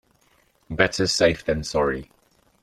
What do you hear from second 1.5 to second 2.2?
sorry.